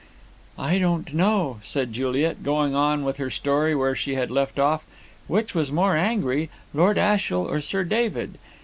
"I 0.57 0.79
don't 0.79 1.13
know," 1.13 1.59
said 1.61 1.93
Juliet, 1.93 2.41
going 2.41 2.73
on 2.73 3.03
with 3.03 3.17
her 3.17 3.29
story 3.29 3.75
where 3.75 3.93
she 3.93 4.15
had 4.15 4.31
left 4.31 4.57
off, 4.57 4.83
"which 5.27 5.53
was 5.53 5.71
more 5.71 5.95
angry, 5.95 6.49
Lord 6.73 6.97
Ashiel 6.97 7.47
or 7.47 7.61
Sir 7.61 7.83
David. 7.83 8.39